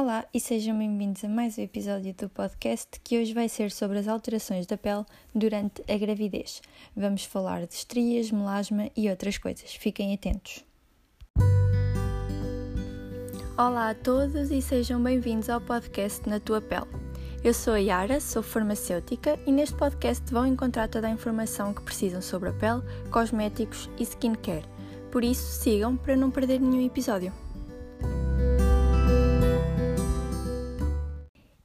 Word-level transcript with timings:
Olá 0.00 0.24
e 0.32 0.38
sejam 0.38 0.78
bem-vindos 0.78 1.24
a 1.24 1.28
mais 1.28 1.58
um 1.58 1.62
episódio 1.62 2.14
do 2.14 2.28
podcast 2.28 3.00
que 3.02 3.18
hoje 3.18 3.34
vai 3.34 3.48
ser 3.48 3.72
sobre 3.72 3.98
as 3.98 4.06
alterações 4.06 4.64
da 4.64 4.76
pele 4.76 5.04
durante 5.34 5.82
a 5.92 5.98
gravidez. 5.98 6.62
Vamos 6.96 7.24
falar 7.24 7.66
de 7.66 7.74
estrias, 7.74 8.30
melasma 8.30 8.88
e 8.96 9.10
outras 9.10 9.38
coisas. 9.38 9.74
Fiquem 9.74 10.14
atentos. 10.14 10.64
Olá 13.58 13.90
a 13.90 13.94
todos 13.96 14.52
e 14.52 14.62
sejam 14.62 15.02
bem-vindos 15.02 15.50
ao 15.50 15.60
podcast 15.60 16.28
Na 16.28 16.38
Tua 16.38 16.60
Pele. 16.60 16.86
Eu 17.42 17.52
sou 17.52 17.74
a 17.74 17.78
Yara, 17.78 18.20
sou 18.20 18.40
farmacêutica 18.40 19.36
e 19.48 19.50
neste 19.50 19.74
podcast 19.74 20.32
vão 20.32 20.46
encontrar 20.46 20.86
toda 20.86 21.08
a 21.08 21.10
informação 21.10 21.74
que 21.74 21.82
precisam 21.82 22.22
sobre 22.22 22.50
a 22.50 22.52
pele, 22.52 22.82
cosméticos 23.10 23.90
e 23.98 24.04
skincare. 24.04 24.64
Por 25.10 25.24
isso, 25.24 25.60
sigam 25.60 25.96
para 25.96 26.14
não 26.14 26.30
perder 26.30 26.60
nenhum 26.60 26.86
episódio. 26.86 27.47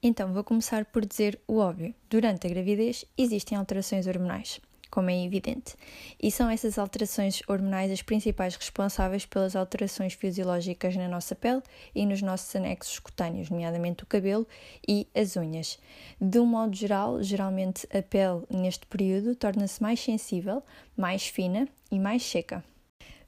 Então, 0.05 0.33
vou 0.33 0.43
começar 0.43 0.83
por 0.83 1.05
dizer 1.05 1.39
o 1.47 1.59
óbvio. 1.59 1.95
Durante 2.09 2.45
a 2.45 2.49
gravidez 2.49 3.05
existem 3.17 3.57
alterações 3.57 4.05
hormonais, 4.05 4.59
como 4.91 5.09
é 5.09 5.23
evidente, 5.23 5.75
e 6.21 6.29
são 6.29 6.49
essas 6.49 6.77
alterações 6.77 7.41
hormonais 7.47 7.89
as 7.89 8.01
principais 8.01 8.57
responsáveis 8.57 9.25
pelas 9.25 9.55
alterações 9.55 10.11
fisiológicas 10.11 10.97
na 10.97 11.07
nossa 11.07 11.35
pele 11.35 11.63
e 11.95 12.05
nos 12.05 12.21
nossos 12.21 12.53
anexos 12.53 12.99
cutâneos, 12.99 13.49
nomeadamente 13.49 14.03
o 14.03 14.05
cabelo 14.05 14.45
e 14.85 15.07
as 15.15 15.37
unhas. 15.37 15.79
De 16.19 16.37
um 16.37 16.45
modo 16.45 16.75
geral, 16.75 17.23
geralmente 17.23 17.87
a 17.97 18.01
pele 18.01 18.43
neste 18.49 18.85
período 18.85 19.37
torna-se 19.37 19.81
mais 19.81 20.01
sensível, 20.01 20.61
mais 20.97 21.27
fina 21.27 21.65
e 21.89 21.97
mais 21.97 22.23
seca. 22.23 22.61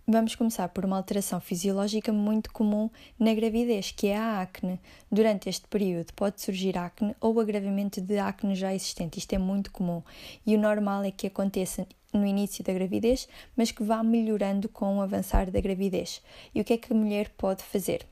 Vamos 0.07 0.35
começar 0.35 0.69
por 0.69 0.85
uma 0.85 0.97
alteração 0.97 1.41
fisiológica 1.41 2.13
muito 2.13 2.51
comum 2.51 2.91
na 3.17 3.33
gravidez, 3.33 3.89
que 3.89 4.05
é 4.05 4.15
a 4.15 4.39
acne. 4.39 4.79
Durante 5.11 5.49
este 5.49 5.67
período 5.67 6.13
pode 6.13 6.39
surgir 6.41 6.77
acne 6.77 7.15
ou 7.19 7.39
agravamento 7.39 7.99
de 7.99 8.19
acne 8.19 8.53
já 8.53 8.71
existente. 8.71 9.17
Isto 9.17 9.33
é 9.33 9.39
muito 9.39 9.71
comum 9.71 10.03
e 10.45 10.55
o 10.55 10.59
normal 10.59 11.03
é 11.03 11.09
que 11.09 11.25
aconteça 11.25 11.87
no 12.13 12.23
início 12.23 12.63
da 12.63 12.71
gravidez, 12.71 13.27
mas 13.57 13.71
que 13.71 13.81
vá 13.81 14.03
melhorando 14.03 14.69
com 14.69 14.97
o 14.97 15.01
avançar 15.01 15.49
da 15.49 15.59
gravidez. 15.59 16.21
E 16.53 16.61
o 16.61 16.63
que 16.63 16.73
é 16.73 16.77
que 16.77 16.93
a 16.93 16.95
mulher 16.95 17.29
pode 17.35 17.63
fazer? 17.63 18.05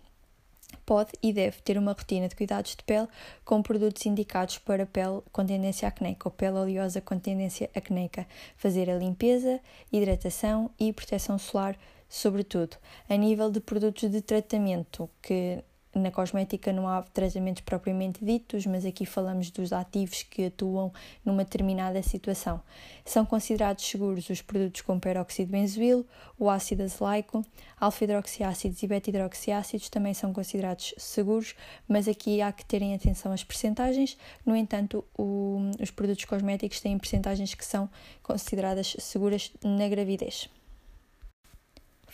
Pode 0.85 1.11
e 1.21 1.31
deve 1.31 1.61
ter 1.61 1.77
uma 1.77 1.93
rotina 1.93 2.27
de 2.27 2.35
cuidados 2.35 2.75
de 2.75 2.83
pele 2.83 3.07
com 3.45 3.61
produtos 3.61 4.05
indicados 4.05 4.57
para 4.57 4.85
pele 4.85 5.21
com 5.31 5.45
tendência 5.45 5.88
acnéica 5.88 6.27
ou 6.27 6.31
pele 6.31 6.57
oleosa 6.57 7.02
com 7.02 7.17
tendência 7.17 7.69
acnéica. 7.75 8.27
Fazer 8.57 8.89
a 8.89 8.97
limpeza, 8.97 9.59
hidratação 9.91 10.69
e 10.80 10.91
proteção 10.91 11.38
solar, 11.38 11.77
sobretudo. 12.09 12.77
A 13.09 13.15
nível 13.15 13.49
de 13.49 13.59
produtos 13.59 14.09
de 14.09 14.21
tratamento, 14.21 15.09
que 15.21 15.63
na 15.95 16.11
cosmética 16.11 16.73
não 16.73 16.88
há 16.88 17.02
tratamentos 17.02 17.61
propriamente 17.61 18.23
ditos, 18.23 18.66
mas 18.66 18.86
aqui 18.86 19.05
falamos 19.05 19.52
dos 19.52 19.72
ativos 19.72 20.23
que 20.23 20.45
atuam 20.45 20.91
numa 21.23 21.44
determinada 21.44 22.02
situação. 22.02 22.61
São 23.05 23.25
considerados 23.25 23.86
seguros 23.86 24.30
os 24.30 24.41
produtos 24.41 24.81
com 24.81 24.99
peróxido 24.99 25.47
de 25.47 25.52
benzoilo, 25.52 26.05
o 26.39 26.49
ácido 26.49 26.83
azelaico, 26.83 27.45
alfa-hidroxiácidos 27.80 28.81
e 28.81 28.88
beta-hidroxiácidos 28.88 29.89
também 29.89 30.14
são 30.14 30.33
considerados 30.33 30.94
seguros, 30.97 31.55
mas 31.88 32.08
aqui 32.08 32.41
há 32.41 32.52
que 32.52 32.66
terem 32.66 32.94
atenção 32.94 33.31
às 33.31 33.44
percentagens. 33.44 34.17
No 34.45 34.55
entanto, 34.55 35.03
o, 35.17 35.59
os 35.80 35.91
produtos 35.91 36.25
cosméticos 36.25 36.80
têm 36.80 36.97
percentagens 36.97 37.53
que 37.53 37.66
são 37.66 37.89
consideradas 38.21 38.95
seguras 38.99 39.52
na 39.64 39.88
gravidez. 39.88 40.49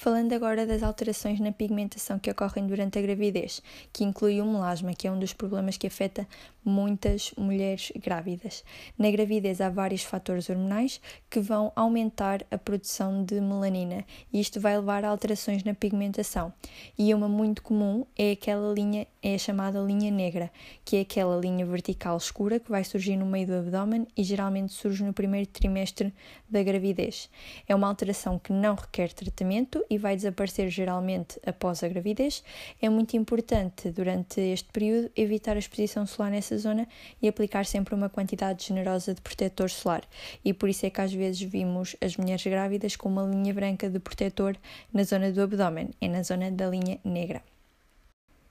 Falando 0.02 0.31
agora 0.31 0.66
das 0.66 0.81
alterações 0.81 1.42
na 1.42 1.52
pigmentação 1.52 2.17
que 2.17 2.31
ocorrem 2.31 2.66
durante 2.66 2.97
a 2.97 3.02
gravidez, 3.02 3.61
que 3.92 4.06
inclui 4.06 4.39
o 4.39 4.45
melasma, 4.45 4.94
que 4.94 5.09
é 5.09 5.11
um 5.11 5.19
dos 5.19 5.33
problemas 5.33 5.75
que 5.75 5.88
afeta 5.88 6.25
muitas 6.64 7.33
mulheres 7.38 7.91
grávidas. 7.97 8.64
Na 8.97 9.11
gravidez 9.11 9.59
há 9.59 9.69
vários 9.69 10.03
fatores 10.03 10.50
hormonais 10.50 11.02
que 11.30 11.41
vão 11.41 11.73
aumentar 11.75 12.46
a 12.50 12.57
produção 12.57 13.25
de 13.25 13.41
melanina 13.41 14.06
e 14.31 14.40
isto 14.40 14.59
vai 14.59 14.78
levar 14.78 15.03
a 15.03 15.09
alterações 15.09 15.66
na 15.66 15.73
pigmentação. 15.73 16.53
E 16.97 17.13
uma 17.13 17.28
muito 17.28 17.62
comum 17.62 18.06
é 18.18 18.31
aquela 18.31 18.73
linha, 18.73 19.06
é 19.22 19.35
a 19.35 19.38
chamada 19.38 19.81
linha 19.81 20.12
negra, 20.12 20.50
que 20.85 20.96
é 20.96 21.02
aquela 21.02 21.38
linha 21.38 21.66
vertical 21.66 22.16
escura 22.16 22.57
que 22.57 22.72
vai 22.72 22.85
surgir 22.85 23.18
no 23.18 23.25
meio 23.25 23.47
do 23.47 23.56
abdômen 23.56 24.07
e 24.16 24.23
geralmente 24.23 24.72
surge 24.72 25.03
no 25.03 25.12
primeiro 25.12 25.47
trimestre 25.47 26.13
da 26.50 26.63
gravidez. 26.63 27.29
É 27.68 27.75
uma 27.75 27.88
alteração 27.88 28.40
que 28.40 28.53
não 28.53 28.75
requer 28.75 29.12
tratamento 29.12 29.84
e 29.89 29.97
vai 29.97 30.16
desaparecer 30.16 30.69
geralmente 30.69 31.39
após 31.45 31.83
a 31.83 31.88
gravidez. 31.88 32.44
É 32.81 32.89
muito 32.89 33.17
importante 33.17 33.89
durante 33.91 34.39
este 34.39 34.69
período 34.72 35.11
evitar 35.16 35.55
a 35.55 35.59
exposição 35.59 36.05
solar 36.05 36.31
nessa 36.31 36.57
zona 36.57 36.88
e 37.22 37.27
aplicar 37.27 37.66
sempre 37.66 37.95
uma 37.95 38.09
quantidade 38.09 38.66
generosa 38.66 39.13
de 39.13 39.22
protetor 39.22 39.69
solar. 39.69 40.03
E 40.44 40.53
por 40.53 40.69
isso 40.69 40.85
é 40.85 40.89
que 40.89 41.01
às 41.01 41.13
vezes 41.13 41.41
vimos 41.41 41.95
as 42.01 42.17
mulheres 42.17 42.44
grávidas 42.44 42.95
com 42.95 43.09
uma 43.09 43.23
linha 43.23 43.53
branca 43.53 43.89
de 43.89 43.99
protetor 43.99 44.55
na 44.94 45.03
zona 45.03 45.31
do 45.31 45.41
abdômen, 45.41 45.89
é 45.99 46.07
na 46.07 46.23
zona 46.23 46.51
da 46.51 46.67
linha 46.69 46.99
negra. 47.03 47.41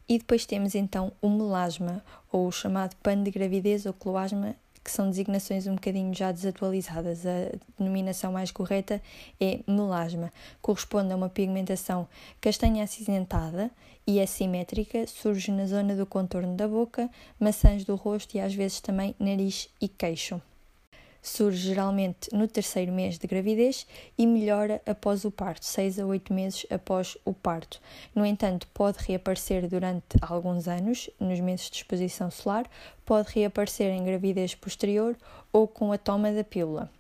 E 0.09 0.17
depois 0.17 0.47
temos 0.47 0.75
então 0.75 1.13
o 1.21 1.29
melasma, 1.29 2.03
ou 2.33 2.47
o 2.47 2.53
chamado 2.53 2.97
pano 3.03 3.25
de 3.25 3.31
gravidez 3.31 3.85
ou 3.85 3.93
cloasma 3.93 4.57
que 4.89 4.95
são 4.95 5.11
designações 5.11 5.67
um 5.67 5.75
bocadinho 5.75 6.15
já 6.15 6.33
desatualizadas. 6.33 7.27
A 7.27 7.53
denominação 7.79 8.33
mais 8.33 8.51
correta 8.51 9.03
é 9.39 9.61
melasma. 9.67 10.33
Corresponde 10.63 11.13
a 11.13 11.17
uma 11.17 11.29
pigmentação 11.29 12.09
castanha 12.41 12.85
acinzentada 12.85 13.71
e 14.07 14.19
assimétrica, 14.19 15.07
surge 15.07 15.53
na 15.53 15.67
zona 15.67 15.95
do 15.95 16.07
contorno 16.07 16.57
da 16.57 16.67
boca, 16.67 17.11
maçãs 17.39 17.85
do 17.85 17.97
rosto 17.97 18.35
e 18.35 18.41
às 18.41 18.55
vezes 18.55 18.81
também 18.81 19.15
nariz 19.21 19.69
e 19.79 19.89
queixo 19.89 20.41
surge 21.23 21.69
geralmente 21.69 22.29
no 22.33 22.47
terceiro 22.49 22.93
mês 22.93 23.19
de 23.19 23.27
gravidez 23.27 23.87
e 24.17 24.27
melhora 24.27 24.81
após 24.87 25.25
o 25.25 25.31
parto, 25.31 25.65
6 25.65 25.99
a 25.99 26.07
8 26.07 26.33
meses 26.33 26.67
após 26.71 27.17
o 27.25 27.33
parto. 27.33 27.81
No 28.15 28.25
entanto, 28.25 28.67
pode 28.73 28.99
reaparecer 28.99 29.69
durante 29.69 30.17
alguns 30.21 30.69
anos, 30.69 31.11
nos 31.19 31.41
meses 31.41 31.71
de 31.71 31.77
exposição 31.77 32.31
solar, 32.31 32.69
pode 33.05 33.33
reaparecer 33.33 33.91
em 33.91 34.05
gravidez 34.05 34.55
posterior 34.55 35.17
ou 35.53 35.67
com 35.67 35.93
a 35.93 35.99
toma 35.99 36.33
da 36.33 36.45
pílula. 36.45 36.91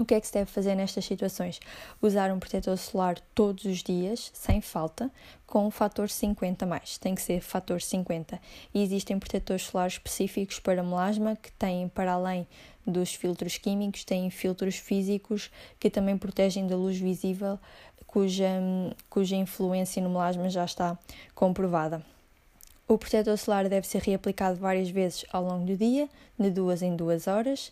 O 0.00 0.04
que 0.06 0.14
é 0.14 0.20
que 0.20 0.26
se 0.26 0.32
deve 0.32 0.50
fazer 0.50 0.74
nestas 0.74 1.04
situações? 1.04 1.60
Usar 2.00 2.32
um 2.32 2.38
protetor 2.38 2.74
solar 2.78 3.20
todos 3.34 3.66
os 3.66 3.82
dias, 3.82 4.30
sem 4.32 4.62
falta, 4.62 5.10
com 5.46 5.66
o 5.66 5.70
fator 5.70 6.08
50 6.08 6.64
mais. 6.64 6.96
Tem 6.96 7.14
que 7.14 7.20
ser 7.20 7.42
fator 7.42 7.82
50. 7.82 8.40
E 8.72 8.82
existem 8.82 9.18
protetores 9.18 9.64
solares 9.64 9.92
específicos 9.92 10.58
para 10.58 10.82
melasma 10.82 11.36
que 11.36 11.52
têm, 11.52 11.86
para 11.86 12.12
além 12.12 12.48
dos 12.86 13.14
filtros 13.14 13.58
químicos, 13.58 14.02
têm 14.02 14.30
filtros 14.30 14.76
físicos 14.76 15.50
que 15.78 15.90
também 15.90 16.16
protegem 16.16 16.66
da 16.66 16.76
luz 16.76 16.96
visível, 16.96 17.58
cuja, 18.06 18.48
cuja 19.10 19.36
influência 19.36 20.02
no 20.02 20.08
melasma 20.08 20.48
já 20.48 20.64
está 20.64 20.98
comprovada. 21.34 22.02
O 22.88 22.96
protetor 22.96 23.36
solar 23.36 23.68
deve 23.68 23.86
ser 23.86 24.00
reaplicado 24.02 24.58
várias 24.58 24.88
vezes 24.88 25.26
ao 25.30 25.44
longo 25.44 25.66
do 25.66 25.76
dia, 25.76 26.08
de 26.38 26.50
duas 26.50 26.80
em 26.80 26.96
duas 26.96 27.28
horas, 27.28 27.70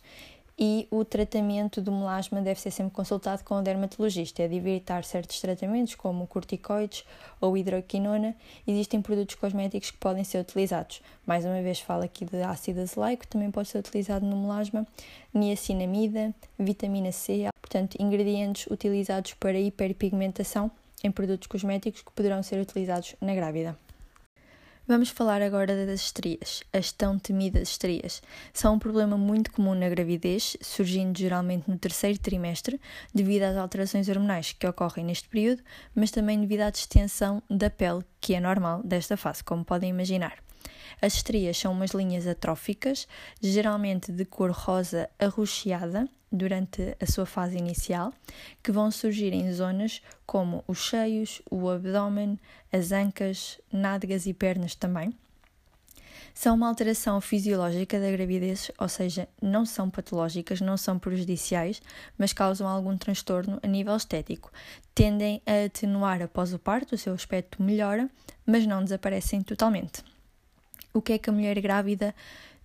e 0.58 0.88
o 0.90 1.04
tratamento 1.04 1.80
do 1.80 1.92
melasma 1.92 2.40
deve 2.40 2.60
ser 2.60 2.72
sempre 2.72 2.92
consultado 2.92 3.44
com 3.44 3.54
o 3.54 3.62
dermatologista. 3.62 4.42
É 4.42 4.48
de 4.48 4.56
evitar 4.56 5.04
certos 5.04 5.40
tratamentos, 5.40 5.94
como 5.94 6.26
corticoides 6.26 7.04
ou 7.40 7.56
hidroquinona. 7.56 8.34
Existem 8.66 9.00
produtos 9.00 9.36
cosméticos 9.36 9.92
que 9.92 9.98
podem 9.98 10.24
ser 10.24 10.38
utilizados. 10.38 11.00
Mais 11.24 11.44
uma 11.44 11.62
vez, 11.62 11.78
falo 11.78 12.02
aqui 12.02 12.24
de 12.24 12.42
ácido 12.42 12.80
azelaico, 12.80 13.26
também 13.28 13.50
pode 13.50 13.68
ser 13.68 13.78
utilizado 13.78 14.26
no 14.26 14.36
melasma, 14.36 14.84
niacinamida, 15.32 16.34
vitamina 16.58 17.12
C, 17.12 17.48
portanto, 17.60 17.96
ingredientes 18.00 18.66
utilizados 18.66 19.34
para 19.34 19.60
hiperpigmentação 19.60 20.70
em 21.04 21.12
produtos 21.12 21.46
cosméticos 21.46 22.02
que 22.02 22.10
poderão 22.10 22.42
ser 22.42 22.60
utilizados 22.60 23.14
na 23.20 23.34
grávida. 23.34 23.76
Vamos 24.88 25.10
falar 25.10 25.42
agora 25.42 25.84
das 25.84 26.00
estrias. 26.00 26.62
As 26.72 26.90
tão 26.90 27.18
temidas 27.18 27.68
estrias 27.68 28.22
são 28.54 28.76
um 28.76 28.78
problema 28.78 29.18
muito 29.18 29.52
comum 29.52 29.74
na 29.74 29.86
gravidez, 29.86 30.56
surgindo 30.62 31.18
geralmente 31.18 31.70
no 31.70 31.76
terceiro 31.76 32.18
trimestre, 32.18 32.80
devido 33.14 33.42
às 33.42 33.58
alterações 33.58 34.08
hormonais 34.08 34.52
que 34.52 34.66
ocorrem 34.66 35.04
neste 35.04 35.28
período, 35.28 35.62
mas 35.94 36.10
também 36.10 36.40
devido 36.40 36.62
à 36.62 36.70
distensão 36.70 37.42
da 37.50 37.68
pele, 37.68 38.02
que 38.18 38.34
é 38.34 38.40
normal 38.40 38.82
desta 38.82 39.14
fase, 39.14 39.44
como 39.44 39.62
podem 39.62 39.90
imaginar. 39.90 40.47
As 41.00 41.14
estrias 41.14 41.56
são 41.56 41.72
umas 41.72 41.92
linhas 41.92 42.26
atróficas, 42.26 43.06
geralmente 43.40 44.10
de 44.10 44.24
cor 44.24 44.50
rosa 44.50 45.08
arroxeada 45.18 46.08
durante 46.30 46.96
a 47.00 47.06
sua 47.06 47.24
fase 47.24 47.56
inicial, 47.56 48.12
que 48.62 48.72
vão 48.72 48.90
surgir 48.90 49.32
em 49.32 49.52
zonas 49.52 50.02
como 50.26 50.62
os 50.66 50.78
cheios, 50.78 51.40
o 51.50 51.68
abdômen, 51.68 52.38
as 52.72 52.92
ancas, 52.92 53.58
nádegas 53.72 54.26
e 54.26 54.34
pernas 54.34 54.74
também. 54.74 55.14
São 56.34 56.54
uma 56.54 56.68
alteração 56.68 57.20
fisiológica 57.20 57.98
da 57.98 58.12
gravidez, 58.12 58.70
ou 58.78 58.88
seja, 58.88 59.28
não 59.42 59.66
são 59.66 59.90
patológicas, 59.90 60.60
não 60.60 60.76
são 60.76 60.96
prejudiciais, 60.96 61.82
mas 62.16 62.32
causam 62.32 62.68
algum 62.68 62.96
transtorno 62.96 63.58
a 63.60 63.66
nível 63.66 63.96
estético. 63.96 64.52
Tendem 64.94 65.42
a 65.44 65.64
atenuar 65.64 66.22
após 66.22 66.54
o 66.54 66.58
parto, 66.58 66.94
o 66.94 66.98
seu 66.98 67.12
aspecto 67.12 67.60
melhora, 67.60 68.08
mas 68.46 68.66
não 68.66 68.84
desaparecem 68.84 69.42
totalmente. 69.42 70.04
O 70.92 71.02
que 71.02 71.14
é 71.14 71.18
que 71.18 71.30
a 71.30 71.32
mulher 71.32 71.60
grávida 71.60 72.14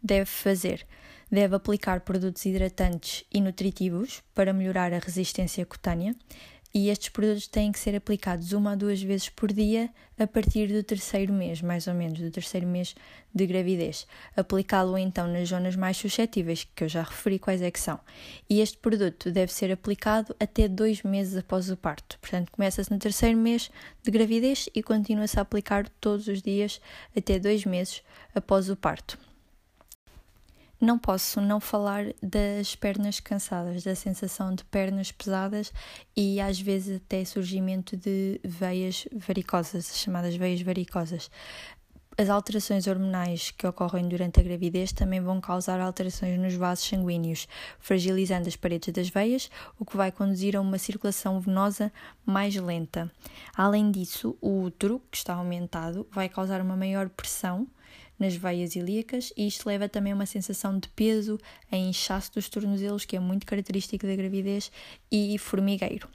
deve 0.02 0.26
fazer? 0.26 0.86
Deve 1.32 1.56
aplicar 1.56 2.02
produtos 2.02 2.46
hidratantes 2.46 3.26
e 3.34 3.42
nutritivos 3.42 4.22
para 4.36 4.54
melhorar 4.54 4.94
a 4.94 5.00
resistência 5.00 5.66
cutânea, 5.66 6.16
e 6.74 6.90
estes 6.90 7.10
produtos 7.10 7.48
têm 7.48 7.72
que 7.72 7.78
ser 7.78 7.96
aplicados 7.96 8.52
uma 8.52 8.72
a 8.72 8.76
duas 8.76 9.02
vezes 9.02 9.30
por 9.30 9.54
dia 9.54 9.90
a 10.18 10.26
partir 10.26 10.68
do 10.68 10.82
terceiro 10.82 11.32
mês, 11.32 11.62
mais 11.62 11.86
ou 11.86 11.94
menos, 11.94 12.20
do 12.20 12.32
terceiro 12.32 12.66
mês 12.66 12.96
de 13.34 13.46
gravidez. 13.46 14.08
Aplicá-lo 14.36 14.98
então 14.98 15.28
nas 15.28 15.50
zonas 15.50 15.76
mais 15.76 15.98
suscetíveis, 15.98 16.68
que 16.76 16.84
eu 16.84 16.90
já 16.90 17.04
referi 17.04 17.38
quais 17.38 17.62
é 17.62 17.70
que 17.70 17.80
são. 17.80 18.00
E 18.50 18.60
este 18.60 18.78
produto 18.78 19.32
deve 19.32 19.54
ser 19.54 19.72
aplicado 19.72 20.36
até 20.40 20.68
dois 20.68 21.04
meses 21.04 21.38
após 21.38 21.70
o 21.70 21.78
parto. 21.78 22.18
Portanto, 22.20 22.52
começa-se 22.52 22.92
no 22.92 22.98
terceiro 22.98 23.38
mês 23.38 23.70
de 24.02 24.10
gravidez 24.10 24.68
e 24.74 24.82
continua-se 24.82 25.38
a 25.38 25.44
aplicar 25.44 25.88
todos 26.02 26.28
os 26.28 26.42
dias 26.42 26.82
até 27.16 27.38
dois 27.38 27.66
meses 27.66 28.02
após 28.34 28.70
o 28.70 28.76
parto 28.76 29.18
não 30.84 31.00
posso 31.00 31.40
não 31.40 31.60
falar 31.60 32.06
das 32.22 32.76
pernas 32.76 33.20
cansadas, 33.20 33.84
da 33.84 33.96
sensação 33.96 34.54
de 34.54 34.66
pernas 34.66 35.12
pesadas 35.12 35.72
e 36.16 36.42
às 36.42 36.60
vezes 36.60 36.98
até 36.98 37.24
surgimento 37.24 37.96
de 37.96 38.40
veias 38.44 39.08
varicosas, 39.14 39.98
chamadas 39.98 40.36
veias 40.36 40.62
varicosas. 40.62 41.32
As 42.16 42.30
alterações 42.30 42.86
hormonais 42.86 43.50
que 43.50 43.66
ocorrem 43.66 44.08
durante 44.08 44.40
a 44.40 44.44
gravidez 44.44 44.92
também 44.92 45.20
vão 45.20 45.42
causar 45.42 45.80
alterações 45.80 46.38
nos 46.38 46.54
vasos 46.54 46.86
sanguíneos, 46.86 47.48
fragilizando 47.80 48.48
as 48.48 48.56
paredes 48.56 48.94
das 48.94 49.10
veias, 49.10 49.50
o 49.80 49.86
que 49.86 49.98
vai 49.98 50.12
conduzir 50.12 50.56
a 50.56 50.62
uma 50.62 50.78
circulação 50.78 51.40
venosa 51.40 51.92
mais 52.24 52.56
lenta. 52.56 53.12
Além 53.56 53.90
disso, 53.90 54.38
o 54.40 54.62
útero, 54.62 55.02
que 55.10 55.18
está 55.18 55.34
aumentado, 55.34 56.06
vai 56.12 56.30
causar 56.30 56.62
uma 56.62 56.78
maior 56.78 57.10
pressão 57.10 57.68
nas 58.18 58.36
veias 58.36 58.76
ilíacas 58.76 59.34
e 59.36 59.48
isto 59.48 59.68
leva 59.68 59.90
também 59.90 60.14
a 60.14 60.16
uma 60.16 60.26
sensação 60.26 60.78
de 60.78 60.88
peso, 60.90 61.40
a 61.72 61.78
inchaço 61.78 62.34
dos 62.34 62.50
tornozelos, 62.50 63.06
que 63.06 63.16
é 63.16 63.20
muito 63.20 63.46
característico 63.46 64.06
da 64.06 64.16
gravidez, 64.16 64.72
e 65.12 65.38
formigueiro. 65.38 66.08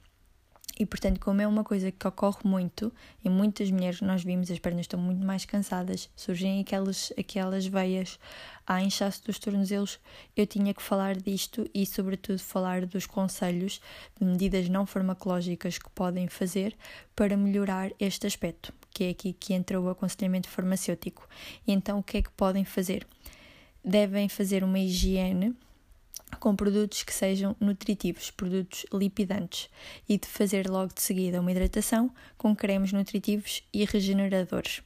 E 0.78 0.86
portanto, 0.86 1.18
como 1.18 1.40
é 1.40 1.46
uma 1.46 1.64
coisa 1.64 1.90
que 1.90 2.06
ocorre 2.06 2.38
muito, 2.44 2.92
em 3.24 3.28
muitas 3.28 3.68
mulheres 3.68 4.00
nós 4.00 4.22
vimos, 4.22 4.48
as 4.48 4.60
pernas 4.60 4.82
estão 4.82 5.00
muito 5.00 5.26
mais 5.26 5.44
cansadas, 5.44 6.08
surgem 6.14 6.60
aquelas, 6.60 7.12
aquelas 7.18 7.66
veias 7.66 8.16
a 8.64 8.80
inchaço 8.80 9.24
dos 9.24 9.40
tornozelos, 9.40 9.98
eu 10.36 10.46
tinha 10.46 10.72
que 10.72 10.82
falar 10.82 11.16
disto 11.16 11.68
e, 11.74 11.84
sobretudo, 11.84 12.38
falar 12.38 12.86
dos 12.86 13.06
conselhos 13.06 13.80
de 14.20 14.24
medidas 14.24 14.68
não 14.68 14.86
farmacológicas 14.86 15.78
que 15.78 15.90
podem 15.90 16.28
fazer 16.28 16.76
para 17.16 17.36
melhorar 17.36 17.90
este 17.98 18.28
aspecto, 18.28 18.72
que 18.98 19.04
é 19.04 19.10
aqui 19.10 19.32
que 19.32 19.54
entra 19.54 19.80
o 19.80 19.88
aconselhamento 19.88 20.48
farmacêutico. 20.48 21.28
Então, 21.64 22.00
o 22.00 22.02
que 22.02 22.16
é 22.16 22.22
que 22.22 22.32
podem 22.32 22.64
fazer? 22.64 23.06
Devem 23.84 24.28
fazer 24.28 24.64
uma 24.64 24.80
higiene 24.80 25.54
com 26.40 26.56
produtos 26.56 27.04
que 27.04 27.14
sejam 27.14 27.54
nutritivos, 27.60 28.32
produtos 28.32 28.84
lipidantes, 28.92 29.70
e 30.08 30.18
de 30.18 30.26
fazer 30.26 30.68
logo 30.68 30.92
de 30.92 31.00
seguida 31.00 31.40
uma 31.40 31.52
hidratação 31.52 32.10
com 32.36 32.56
cremes 32.56 32.92
nutritivos 32.92 33.62
e 33.72 33.84
regeneradores. 33.84 34.82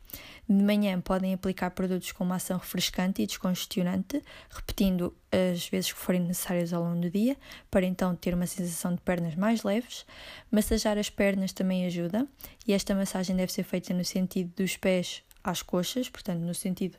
De 0.49 0.63
manhã 0.63 1.01
podem 1.01 1.33
aplicar 1.33 1.71
produtos 1.71 2.13
com 2.13 2.25
uma 2.25 2.35
ação 2.35 2.59
refrescante 2.59 3.23
e 3.23 3.27
descongestionante, 3.27 4.23
repetindo 4.51 5.17
as 5.31 5.69
vezes 5.69 5.93
que 5.93 5.99
forem 5.99 6.21
necessárias 6.21 6.73
ao 6.73 6.83
longo 6.83 7.01
do 7.01 7.11
dia, 7.11 7.37
para 7.71 7.87
então 7.87 8.15
ter 8.15 8.35
uma 8.35 8.47
sensação 8.47 8.95
de 8.95 9.01
pernas 9.01 9.35
mais 9.35 9.63
leves. 9.63 10.05
Massajar 10.51 10.99
as 10.99 11.09
pernas 11.09 11.53
também 11.53 11.87
ajuda, 11.87 12.27
e 12.67 12.73
esta 12.73 12.95
massagem 12.95 13.37
deve 13.37 13.53
ser 13.53 13.63
feita 13.63 13.95
no 13.95 14.05
sentido 14.05 14.53
dos 14.57 14.77
pés 14.77 15.23
às 15.43 15.63
coxas, 15.63 16.09
portanto, 16.09 16.41
no 16.41 16.55
sentido 16.55 16.99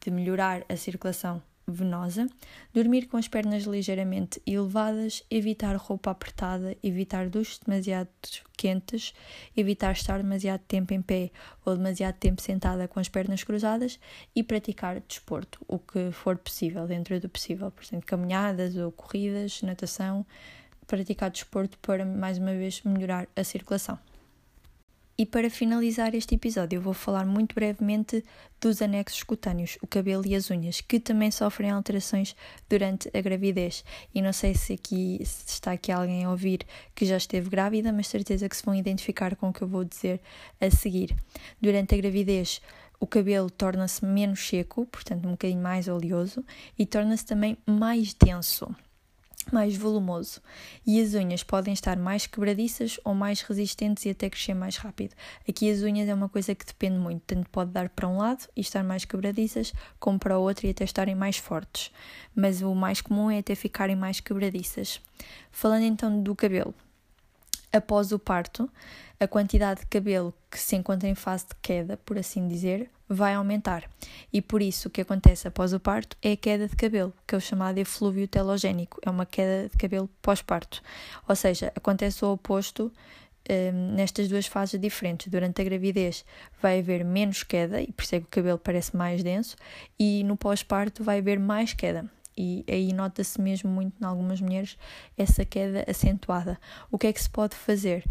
de 0.00 0.10
melhorar 0.10 0.64
a 0.68 0.76
circulação 0.76 1.42
venosa, 1.66 2.26
dormir 2.72 3.06
com 3.06 3.16
as 3.16 3.26
pernas 3.26 3.64
ligeiramente 3.64 4.40
elevadas, 4.46 5.22
evitar 5.30 5.74
roupa 5.76 6.10
apertada, 6.10 6.76
evitar 6.82 7.28
duches 7.28 7.58
demasiado 7.58 8.08
quentes, 8.56 9.12
evitar 9.56 9.92
estar 9.92 10.22
demasiado 10.22 10.60
tempo 10.68 10.94
em 10.94 11.02
pé 11.02 11.30
ou 11.64 11.76
demasiado 11.76 12.14
tempo 12.16 12.40
sentada 12.40 12.86
com 12.86 13.00
as 13.00 13.08
pernas 13.08 13.42
cruzadas 13.42 13.98
e 14.34 14.42
praticar 14.42 15.00
desporto, 15.00 15.60
o 15.66 15.78
que 15.78 16.10
for 16.12 16.36
possível, 16.36 16.86
dentro 16.86 17.18
do 17.20 17.28
possível, 17.28 17.70
portanto, 17.70 18.04
caminhadas 18.04 18.76
ou 18.76 18.92
corridas, 18.92 19.62
natação, 19.62 20.24
praticar 20.86 21.30
desporto 21.30 21.76
para 21.78 22.04
mais 22.04 22.38
uma 22.38 22.52
vez 22.52 22.82
melhorar 22.82 23.26
a 23.34 23.42
circulação. 23.42 23.98
E 25.18 25.24
para 25.24 25.48
finalizar 25.48 26.14
este 26.14 26.34
episódio, 26.34 26.76
eu 26.76 26.82
vou 26.82 26.92
falar 26.92 27.24
muito 27.24 27.54
brevemente 27.54 28.22
dos 28.60 28.82
anexos 28.82 29.22
cutâneos, 29.22 29.78
o 29.80 29.86
cabelo 29.86 30.26
e 30.26 30.34
as 30.34 30.50
unhas, 30.50 30.82
que 30.82 31.00
também 31.00 31.30
sofrem 31.30 31.70
alterações 31.70 32.36
durante 32.68 33.10
a 33.16 33.20
gravidez. 33.22 33.82
E 34.14 34.20
não 34.20 34.30
sei 34.30 34.54
se 34.54 34.74
aqui 34.74 35.18
se 35.24 35.48
está 35.48 35.72
aqui 35.72 35.90
alguém 35.90 36.24
a 36.24 36.30
ouvir 36.30 36.66
que 36.94 37.06
já 37.06 37.16
esteve 37.16 37.48
grávida, 37.48 37.94
mas 37.94 38.08
certeza 38.08 38.46
que 38.46 38.56
se 38.58 38.62
vão 38.62 38.74
identificar 38.74 39.34
com 39.36 39.48
o 39.48 39.52
que 39.54 39.62
eu 39.62 39.68
vou 39.68 39.84
dizer 39.84 40.20
a 40.60 40.70
seguir. 40.70 41.16
Durante 41.58 41.94
a 41.94 41.98
gravidez, 41.98 42.60
o 43.00 43.06
cabelo 43.06 43.48
torna-se 43.48 44.04
menos 44.04 44.46
seco, 44.46 44.84
portanto 44.84 45.26
um 45.26 45.30
bocadinho 45.30 45.62
mais 45.62 45.88
oleoso, 45.88 46.44
e 46.78 46.84
torna-se 46.84 47.24
também 47.24 47.56
mais 47.66 48.12
denso 48.12 48.68
mais 49.52 49.76
volumoso 49.76 50.40
e 50.86 51.00
as 51.00 51.14
unhas 51.14 51.42
podem 51.42 51.72
estar 51.72 51.96
mais 51.96 52.26
quebradiças 52.26 52.98
ou 53.04 53.14
mais 53.14 53.40
resistentes 53.40 54.04
e 54.04 54.10
até 54.10 54.28
crescer 54.28 54.54
mais 54.54 54.76
rápido. 54.76 55.14
Aqui 55.48 55.70
as 55.70 55.82
unhas 55.82 56.08
é 56.08 56.14
uma 56.14 56.28
coisa 56.28 56.54
que 56.54 56.64
depende 56.64 56.98
muito, 56.98 57.22
tanto 57.26 57.48
pode 57.50 57.70
dar 57.70 57.88
para 57.88 58.08
um 58.08 58.18
lado 58.18 58.48
e 58.56 58.60
estar 58.60 58.82
mais 58.82 59.04
quebradiças, 59.04 59.72
como 59.98 60.18
para 60.18 60.38
o 60.38 60.42
outro 60.42 60.66
e 60.66 60.70
até 60.70 60.84
estarem 60.84 61.14
mais 61.14 61.36
fortes. 61.36 61.90
Mas 62.34 62.62
o 62.62 62.74
mais 62.74 63.00
comum 63.00 63.30
é 63.30 63.38
até 63.38 63.54
ficarem 63.54 63.96
mais 63.96 64.20
quebradiças. 64.20 65.00
Falando 65.50 65.84
então 65.84 66.22
do 66.22 66.34
cabelo, 66.34 66.74
após 67.72 68.12
o 68.12 68.18
parto, 68.18 68.70
a 69.18 69.26
quantidade 69.26 69.80
de 69.80 69.86
cabelo 69.86 70.34
que 70.50 70.58
se 70.58 70.76
encontra 70.76 71.08
em 71.08 71.14
fase 71.14 71.46
de 71.46 71.54
queda, 71.62 71.96
por 71.96 72.18
assim 72.18 72.46
dizer, 72.48 72.90
vai 73.08 73.34
aumentar. 73.34 73.88
E 74.32 74.42
por 74.42 74.60
isso 74.62 74.88
o 74.88 74.90
que 74.90 75.00
acontece 75.00 75.46
após 75.48 75.72
o 75.72 75.80
parto 75.80 76.16
é 76.22 76.32
a 76.32 76.36
queda 76.36 76.68
de 76.68 76.76
cabelo, 76.76 77.12
que 77.26 77.34
é 77.34 77.38
o 77.38 77.40
chamado 77.40 77.78
eflúvio 77.78 78.26
telogénico, 78.26 79.00
é 79.04 79.10
uma 79.10 79.26
queda 79.26 79.68
de 79.68 79.76
cabelo 79.76 80.08
pós-parto. 80.20 80.82
Ou 81.28 81.36
seja, 81.36 81.72
acontece 81.74 82.24
o 82.24 82.32
oposto 82.32 82.92
um, 83.48 83.94
nestas 83.94 84.28
duas 84.28 84.46
fases 84.46 84.80
diferentes. 84.80 85.28
Durante 85.28 85.60
a 85.60 85.64
gravidez 85.64 86.24
vai 86.60 86.80
haver 86.80 87.04
menos 87.04 87.42
queda, 87.42 87.80
e 87.80 87.92
por 87.92 88.02
isso 88.02 88.14
é 88.14 88.20
que 88.20 88.26
o 88.26 88.30
cabelo 88.30 88.58
parece 88.58 88.96
mais 88.96 89.22
denso, 89.22 89.56
e 89.98 90.24
no 90.24 90.36
pós-parto 90.36 91.04
vai 91.04 91.18
haver 91.18 91.38
mais 91.38 91.72
queda 91.72 92.10
e 92.36 92.64
aí 92.68 92.92
nota-se 92.92 93.40
mesmo 93.40 93.70
muito 93.70 93.94
em 94.00 94.04
algumas 94.04 94.40
mulheres 94.40 94.76
essa 95.16 95.44
queda 95.44 95.84
acentuada. 95.88 96.58
O 96.90 96.98
que 96.98 97.06
é 97.06 97.12
que 97.12 97.22
se 97.22 97.30
pode 97.30 97.56
fazer? 97.56 98.04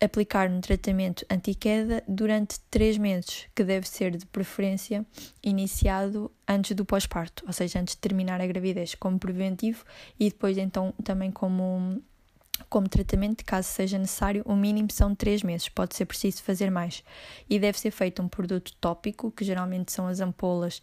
Aplicar 0.00 0.48
um 0.48 0.60
tratamento 0.60 1.26
anti-queda 1.28 2.04
durante 2.06 2.60
3 2.70 2.98
meses, 2.98 3.46
que 3.54 3.64
deve 3.64 3.88
ser 3.88 4.16
de 4.16 4.24
preferência 4.26 5.04
iniciado 5.42 6.30
antes 6.46 6.76
do 6.76 6.84
pós-parto, 6.84 7.44
ou 7.46 7.52
seja, 7.52 7.80
antes 7.80 7.94
de 7.94 8.00
terminar 8.00 8.40
a 8.40 8.46
gravidez, 8.46 8.94
como 8.94 9.18
preventivo 9.18 9.84
e 10.18 10.30
depois 10.30 10.56
então 10.56 10.94
também 11.02 11.30
como 11.30 12.00
como 12.68 12.88
tratamento, 12.88 13.44
caso 13.44 13.68
seja 13.68 13.98
necessário, 13.98 14.42
o 14.44 14.56
mínimo 14.56 14.90
são 14.90 15.14
3 15.14 15.44
meses, 15.44 15.68
pode 15.68 15.94
ser 15.94 16.06
preciso 16.06 16.42
fazer 16.42 16.70
mais. 16.70 17.04
E 17.48 17.58
deve 17.58 17.78
ser 17.78 17.92
feito 17.92 18.20
um 18.20 18.28
produto 18.28 18.74
tópico, 18.80 19.30
que 19.30 19.44
geralmente 19.44 19.92
são 19.92 20.08
as 20.08 20.18
ampolas 20.18 20.82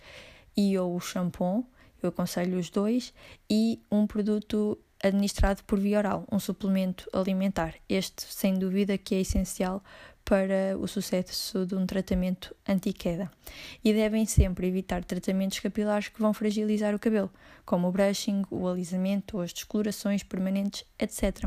e 0.55 0.77
ou 0.77 0.95
o 0.95 0.99
shampoo, 1.01 1.65
eu 2.01 2.09
aconselho 2.09 2.57
os 2.57 2.69
dois, 2.69 3.13
e 3.49 3.79
um 3.91 4.07
produto 4.07 4.77
administrado 5.03 5.63
por 5.63 5.79
via 5.79 5.99
oral, 5.99 6.25
um 6.31 6.39
suplemento 6.39 7.09
alimentar. 7.13 7.75
Este, 7.87 8.23
sem 8.23 8.57
dúvida, 8.57 8.97
que 8.97 9.15
é 9.15 9.21
essencial 9.21 9.83
para 10.23 10.75
o 10.79 10.87
sucesso 10.87 11.65
de 11.65 11.75
um 11.75 11.85
tratamento 11.85 12.55
anti-queda. 12.67 13.31
E 13.83 13.93
devem 13.93 14.25
sempre 14.25 14.67
evitar 14.67 15.03
tratamentos 15.03 15.59
capilares 15.59 16.07
que 16.07 16.19
vão 16.19 16.33
fragilizar 16.33 16.95
o 16.95 16.99
cabelo, 16.99 17.31
como 17.63 17.87
o 17.87 17.91
brushing, 17.91 18.43
o 18.49 18.67
alisamento 18.67 19.37
ou 19.37 19.43
as 19.43 19.53
descolorações 19.53 20.23
permanentes, 20.23 20.83
etc. 20.97 21.45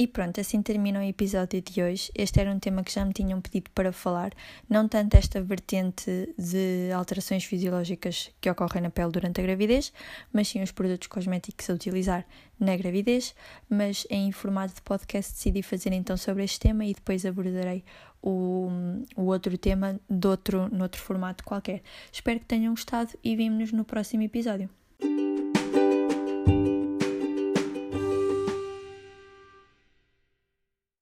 E 0.00 0.06
pronto, 0.06 0.40
assim 0.40 0.62
termina 0.62 0.98
o 0.98 1.02
episódio 1.02 1.60
de 1.60 1.82
hoje. 1.82 2.10
Este 2.14 2.40
era 2.40 2.50
um 2.50 2.58
tema 2.58 2.82
que 2.82 2.90
já 2.90 3.04
me 3.04 3.12
tinham 3.12 3.38
pedido 3.38 3.70
para 3.74 3.92
falar, 3.92 4.32
não 4.66 4.88
tanto 4.88 5.14
esta 5.14 5.42
vertente 5.42 6.34
de 6.38 6.90
alterações 6.90 7.44
fisiológicas 7.44 8.30
que 8.40 8.48
ocorrem 8.48 8.82
na 8.82 8.88
pele 8.88 9.12
durante 9.12 9.42
a 9.42 9.44
gravidez, 9.44 9.92
mas 10.32 10.48
sim 10.48 10.62
os 10.62 10.72
produtos 10.72 11.06
cosméticos 11.06 11.68
a 11.68 11.74
utilizar 11.74 12.26
na 12.58 12.74
gravidez. 12.78 13.34
Mas 13.68 14.06
em 14.08 14.32
formato 14.32 14.76
de 14.76 14.80
podcast 14.80 15.34
decidi 15.34 15.62
fazer 15.62 15.92
então 15.92 16.16
sobre 16.16 16.44
este 16.44 16.60
tema 16.60 16.82
e 16.86 16.94
depois 16.94 17.26
abordarei 17.26 17.84
o, 18.22 18.70
o 19.14 19.24
outro 19.24 19.58
tema 19.58 20.00
de 20.08 20.26
outro, 20.26 20.74
noutro 20.74 20.98
formato 20.98 21.44
qualquer. 21.44 21.82
Espero 22.10 22.40
que 22.40 22.46
tenham 22.46 22.72
gostado 22.72 23.10
e 23.22 23.36
vemo-nos 23.36 23.70
no 23.70 23.84
próximo 23.84 24.22
episódio. 24.22 24.70